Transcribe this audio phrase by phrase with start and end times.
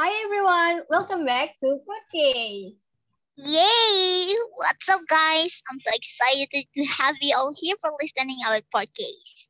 [0.00, 2.80] Hi everyone, welcome back to Podcast.
[3.36, 4.34] Yay!
[4.56, 5.52] What's up, guys?
[5.70, 9.44] I'm so excited to have you all here for listening our podcast.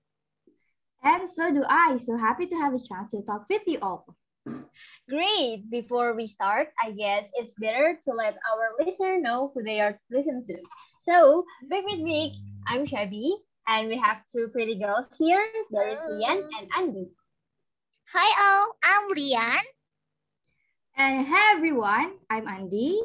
[1.04, 1.98] And so do I.
[1.98, 4.16] So happy to have a chance to talk with you all.
[5.08, 5.70] Great.
[5.70, 10.00] Before we start, I guess it's better to let our listener know who they are
[10.10, 10.58] listening to.
[11.02, 13.36] So, back with me, I'm Shabby,
[13.68, 15.46] and we have two pretty girls here.
[15.70, 17.06] There is Lian and Andy.
[18.12, 18.74] Hi, all.
[18.82, 19.62] I'm Lian.
[21.00, 23.00] And hey everyone, I'm Andy.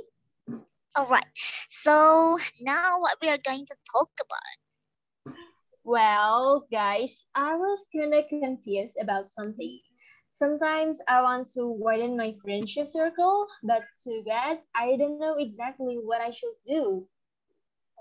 [0.97, 1.31] All right.
[1.79, 5.37] So now what we are going to talk about.
[5.85, 9.79] Well, guys, I was kind of confused about something.
[10.33, 15.95] Sometimes I want to widen my friendship circle, but too bad I don't know exactly
[15.95, 17.07] what I should do.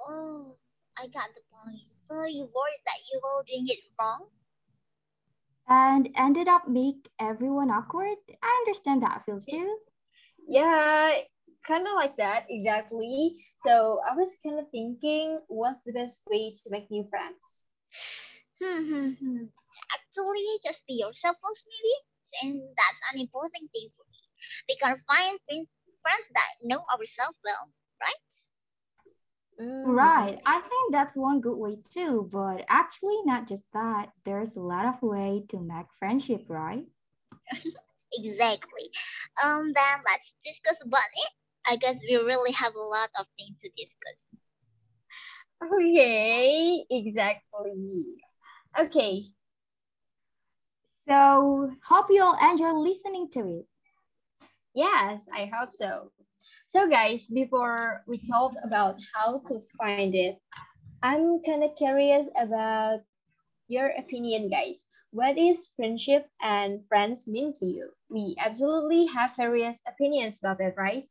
[0.08, 0.56] Oh,
[0.98, 1.86] I got the point.
[2.10, 4.26] So you worried that you will doing it wrong?
[5.68, 8.16] And ended up make everyone awkward.
[8.42, 9.78] I understand that feels too.
[10.48, 11.12] Yeah,
[11.66, 13.34] kind of like that, exactly.
[13.58, 17.66] So I was kind of thinking, what's the best way to make new friends?
[18.60, 19.44] Hmm, hmm, hmm.
[19.94, 21.94] Actually, just be yourself first, maybe.
[22.42, 24.20] And that's an important thing for me.
[24.68, 25.38] We can find
[26.02, 28.22] friends that know ourselves well, right?
[29.60, 29.84] Mm.
[29.96, 30.40] Right.
[30.46, 32.28] I think that's one good way too.
[32.32, 34.10] But actually, not just that.
[34.24, 36.84] There's a lot of way to make friendship, right?
[38.12, 38.90] exactly.
[39.42, 39.72] Um.
[39.72, 41.32] Then let's discuss about it.
[41.66, 44.18] I guess we really have a lot of things to discuss.
[45.62, 48.20] Okay, exactly.
[48.78, 49.22] Okay.
[51.08, 53.66] So hope you all enjoy listening to it.
[54.74, 56.10] Yes, I hope so.
[56.68, 60.38] So guys, before we talk about how to find it,
[61.02, 63.00] I'm kind of curious about
[63.68, 64.86] your opinion, guys.
[65.10, 67.90] What is friendship and friends mean to you?
[68.08, 71.08] We absolutely have various opinions about it, right?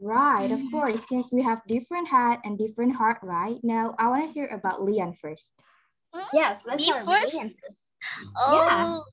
[0.00, 3.62] Right, of course, since we have different hat and different heart, right?
[3.62, 5.52] Now, I want to hear about Leon first.
[6.32, 7.34] Yes, let's Me start with first?
[7.34, 7.78] Lian first.
[8.36, 9.04] Oh,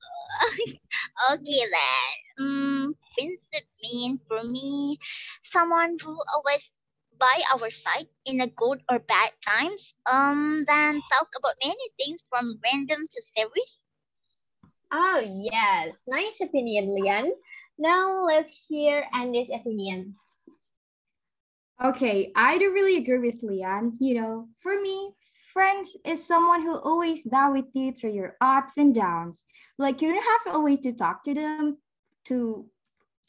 [1.34, 2.12] okay then.
[2.40, 4.98] Um, friendship mean for me
[5.44, 6.70] someone who always
[7.18, 9.94] by our side in the good or bad times.
[10.10, 13.84] Um, then talk about many things from random to serious.
[14.92, 16.00] Oh, yes.
[16.08, 17.32] Nice opinion, Lian.
[17.78, 20.16] Now let's hear Andy's opinion.
[21.82, 23.96] Okay, I do really agree with Lian.
[24.00, 25.12] You know, for me,
[25.52, 29.44] friends is someone who always there with you through your ups and downs.
[29.78, 31.78] Like you don't have always to talk to them
[32.26, 32.66] to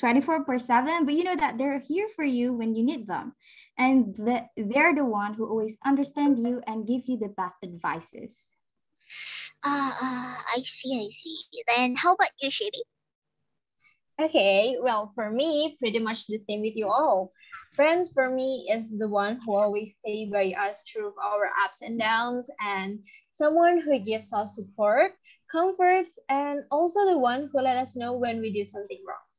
[0.02, 3.34] 24 per 7, but you know that they're here for you when you need them.
[3.78, 8.50] And the, they're the one who always understand you and give you the best advices.
[9.64, 11.38] Ah, uh, I see, I see.
[11.70, 12.82] Then how about you, Shabby?
[14.20, 17.32] Okay, well, for me, pretty much the same with you all.
[17.76, 22.00] Friends for me is the one who always stay by us through our ups and
[22.00, 23.00] downs and
[23.32, 25.14] someone who gives us support,
[25.50, 29.31] comforts, and also the one who let us know when we do something wrong.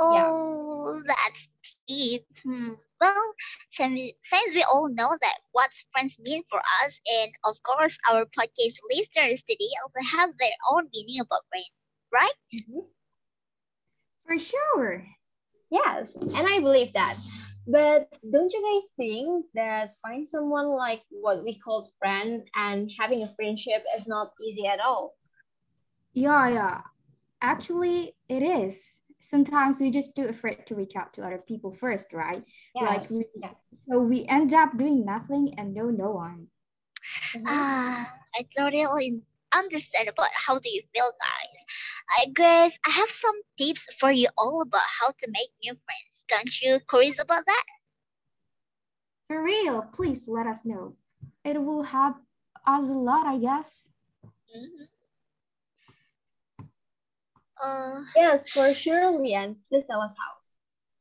[0.00, 1.48] Oh, that's
[1.88, 2.26] deep.
[2.44, 2.74] Hmm.
[3.00, 3.34] Well,
[3.70, 7.96] since we, since we all know that what friends mean for us, and of course,
[8.10, 11.70] our podcast listeners today also have their own meaning about friends,
[12.12, 12.34] right?
[14.26, 15.06] For sure.
[15.70, 17.16] Yes, and I believe that.
[17.66, 23.22] But don't you guys think that find someone like what we call friend and having
[23.22, 25.14] a friendship is not easy at all?
[26.14, 26.80] Yeah, yeah.
[27.40, 29.00] Actually, it is.
[29.20, 32.42] Sometimes we just too afraid to reach out to other people first, right?
[32.74, 32.84] Yes.
[32.84, 33.52] Like we, yeah.
[33.74, 36.48] so we end up doing nothing and know no one.
[37.36, 37.44] Mhm.
[37.46, 39.20] Ah, I totally
[39.52, 41.58] understand about how do you feel, guys.
[42.18, 46.24] I guess I have some tips for you all about how to make new friends.
[46.28, 47.64] Don't you curious about that?
[49.28, 50.96] For real, please let us know.
[51.44, 52.16] It will help
[52.66, 53.88] us a lot, I guess.
[54.56, 54.88] Mhm.
[57.62, 59.56] Uh, Yes, for sure, Lian.
[59.68, 60.32] Please tell us how.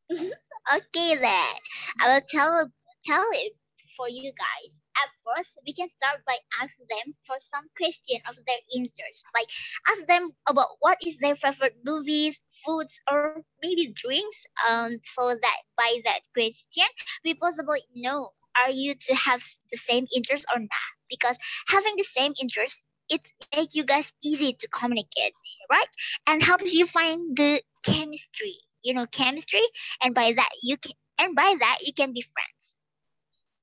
[0.76, 1.56] Okay then,
[2.02, 2.72] I will tell
[3.06, 3.54] tell it
[3.98, 4.72] for you guys.
[4.96, 9.24] At first, we can start by asking them for some question of their interests.
[9.36, 9.48] Like
[9.90, 13.30] ask them about what is their favorite movies, foods, or
[13.64, 14.38] maybe drinks.
[14.68, 16.86] Um, so that by that question,
[17.24, 20.90] we possibly know are you to have the same interest or not?
[21.10, 21.38] Because
[21.68, 25.34] having the same interest, it make you guys easy to communicate,
[25.70, 25.88] right?
[26.28, 28.56] And helps you find the chemistry.
[28.84, 29.64] You know, chemistry
[30.02, 32.78] and by that you can and by that you can be friends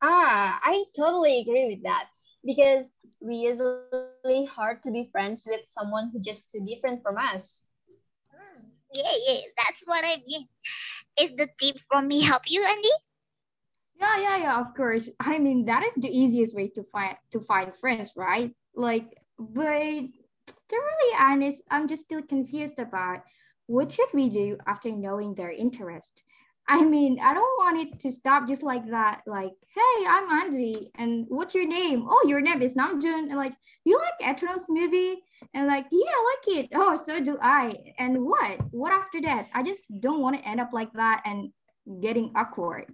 [0.02, 2.08] Ah, I totally agree with that
[2.44, 7.22] because we usually hard to be friends with someone who just too different from us.
[8.34, 10.48] Mm, yeah yeah that's what I mean.
[11.20, 12.90] Is the tip from me help you, Andy?
[13.98, 15.10] Yeah, yeah, yeah, of course.
[15.20, 18.52] I mean, that is the easiest way to find to find friends, right?
[18.75, 20.05] Like, but
[20.69, 23.23] to really honest, I'm just still confused about
[23.67, 26.23] what should we do after knowing their interest.
[26.69, 29.23] I mean, I don't want it to stop just like that.
[29.27, 32.06] Like, hey, I'm Andy, and what's your name?
[32.09, 33.29] Oh, your name is Namjoon.
[33.29, 33.55] And like,
[33.85, 35.23] you like Eternals movie?
[35.55, 36.71] And like, yeah, I like it.
[36.75, 37.75] Oh, so do I.
[37.99, 38.61] And what?
[38.73, 39.47] What after that?
[39.55, 41.53] I just don't want to end up like that and
[42.03, 42.93] getting awkward.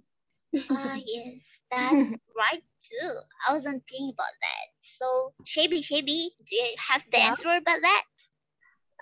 [0.69, 1.41] Ah, yes,
[1.71, 3.11] that's right too.
[3.47, 4.72] I wasn't thinking about that.
[4.83, 7.33] So, Shaby, Shaby, do you have the Yeah.
[7.33, 8.03] answer about that?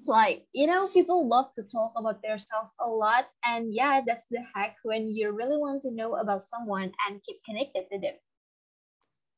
[0.06, 4.42] Like, you know, people love to talk about themselves a lot, and yeah, that's the
[4.56, 8.16] hack when you really want to know about someone and keep connected to them,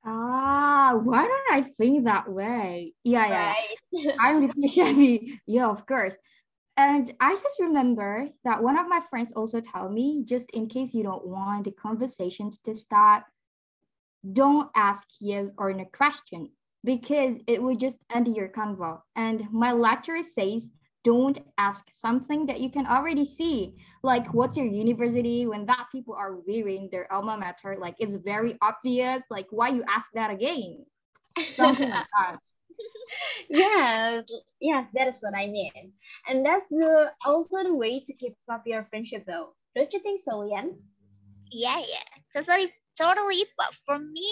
[0.10, 2.94] Ah, why don't I think that way?
[3.04, 3.48] Yeah, yeah.
[3.48, 4.16] right?
[4.22, 5.42] I'm you, Chevy.
[5.46, 6.16] Yeah, of course.
[6.78, 10.94] And I just remember that one of my friends also told me, just in case
[10.94, 13.26] you don't want the conversations to stop,
[14.32, 16.52] don't ask yes or no question
[16.86, 19.02] because it will just end your convo.
[19.16, 20.72] And my lecturer says,
[21.08, 23.76] don't ask something that you can already see.
[24.04, 27.78] Like, what's your university when that people are wearing their alma mater?
[27.80, 29.24] Like, it's very obvious.
[29.30, 30.86] Like, why you ask that again?
[31.56, 32.38] Something like that.
[33.50, 34.26] yes
[34.60, 35.94] yes that is what i mean
[36.28, 40.20] and that's the also the way to keep up your friendship though don't you think
[40.20, 40.76] so lian
[41.52, 43.46] Yeah, yeah, totally, totally.
[43.58, 44.28] But for me,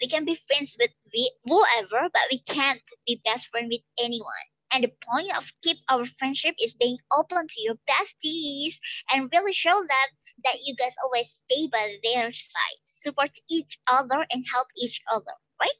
[0.00, 4.48] we can be friends with we, whoever, but we can't be best friend with anyone.
[4.72, 8.74] And the point of keep our friendship is being open to your besties
[9.12, 10.08] and really show them
[10.44, 15.32] that you guys always stay by their side, support each other, and help each other.
[15.60, 15.78] Right?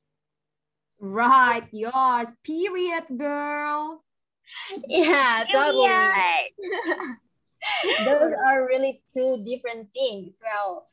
[1.00, 4.04] Right, yours, period, girl.
[4.88, 5.88] yeah totally
[8.04, 10.88] those are really two different things well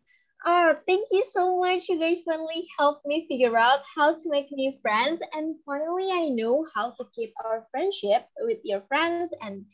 [0.46, 4.48] oh thank you so much you guys finally helped me figure out how to make
[4.52, 9.66] new friends and finally i know how to keep our friendship with your friends and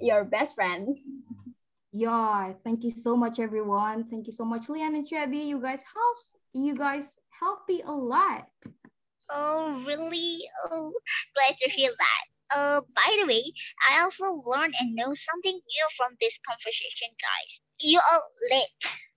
[0.00, 0.98] your best friend
[1.92, 4.04] Yeah, thank you so much, everyone.
[4.08, 5.38] Thank you so much, Lian and Chevy.
[5.38, 6.18] You guys help,
[6.52, 8.48] you guys help me a lot.
[9.30, 10.48] Oh, really?
[10.64, 10.92] Oh,
[11.34, 12.56] glad to hear that.
[12.56, 13.52] Uh, by the way,
[13.88, 17.60] I also learned and know something new from this conversation, guys.
[17.80, 19.09] You are late.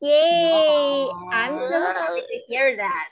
[0.00, 1.10] Yay!
[1.32, 3.08] I'm so happy to hear that.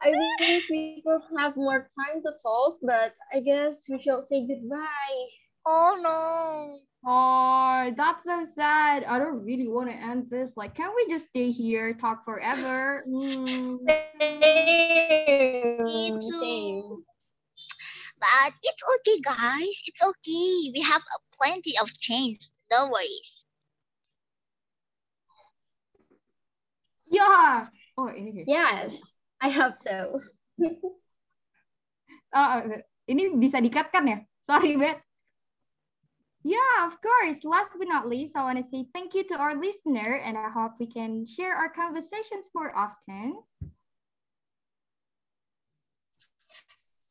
[0.00, 4.46] I wish we could have more time to talk, but I guess we shall say
[4.46, 5.26] goodbye.
[5.66, 6.78] Oh no.
[7.04, 9.04] Oh, that's so sad.
[9.04, 10.56] I don't really want to end this.
[10.56, 13.04] Like, can we just stay here, talk forever?
[13.08, 13.78] Mm.
[14.20, 16.22] Same.
[16.22, 17.04] Same.
[18.20, 19.74] But it's okay, guys.
[19.86, 20.70] It's okay.
[20.74, 21.02] We have
[21.40, 22.50] plenty of chance.
[22.70, 23.37] No worries.
[27.10, 27.66] Yeah.
[27.96, 28.44] Oh, ini.
[28.46, 30.20] Yes, I hope so.
[32.30, 32.62] Ah,
[33.10, 34.18] ini bisa dikat kan ya?
[34.46, 35.00] Sorry, Bet.
[36.46, 37.42] Yeah, of course.
[37.42, 40.48] Last but not least, I want to say thank you to our listener, and I
[40.48, 43.42] hope we can share our conversations more often.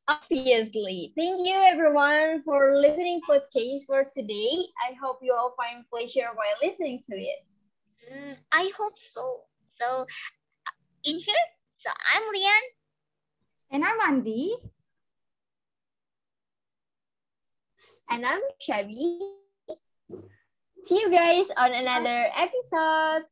[0.08, 1.12] Obviously.
[1.20, 4.72] Thank you everyone for listening podcast for today.
[4.80, 7.44] I hope you all find pleasure while listening to it.
[8.08, 9.44] Mm, I hope so.
[9.80, 10.08] So
[11.04, 11.46] in here,
[11.78, 12.62] so I'm Leon.
[13.70, 14.56] And I'm Andy.
[18.10, 19.20] And I'm Chevy.
[20.86, 23.26] See you guys on another episode.